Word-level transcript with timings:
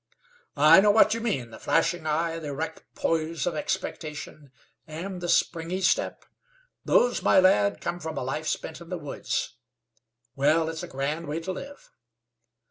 "I 0.57 0.81
know 0.81 0.89
what 0.89 1.13
you 1.13 1.21
mean. 1.21 1.51
The 1.51 1.59
flashing 1.59 2.07
eye, 2.07 2.39
the 2.39 2.47
erect 2.47 2.81
poise 2.95 3.45
of 3.45 3.53
expectation, 3.53 4.51
and 4.87 5.21
the 5.21 5.29
springy 5.29 5.79
step 5.81 6.25
those, 6.83 7.21
my 7.21 7.39
lad, 7.39 7.81
come 7.81 7.99
from 7.99 8.17
a 8.17 8.23
life 8.23 8.47
spent 8.47 8.81
in 8.81 8.89
the 8.89 8.97
woods. 8.97 9.57
Well, 10.35 10.69
it's 10.69 10.81
a 10.81 10.87
grand 10.87 11.27
way 11.27 11.39
to 11.41 11.51
live." 11.51 11.91